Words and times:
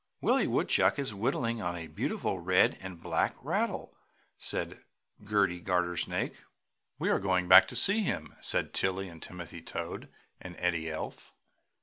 "Willie 0.19 0.47
Woodchuck 0.47 0.97
is 0.97 1.13
whittling 1.13 1.61
on 1.61 1.75
a 1.75 1.85
beautiful 1.85 2.39
red 2.39 2.75
and 2.81 2.99
black 2.99 3.35
rattle!" 3.39 3.95
said 4.35 4.83
Gerty 5.23 5.59
Gartersnake. 5.63 6.33
"We 6.97 7.11
are 7.11 7.19
going 7.19 7.47
back 7.47 7.67
to 7.67 7.75
see 7.75 8.01
him!" 8.01 8.33
said 8.41 8.73
Tilly 8.73 9.07
and 9.07 9.21
Timothy 9.21 9.61
Toad 9.61 10.09
and 10.41 10.55
Eddie 10.57 10.89
Elf. 10.89 11.31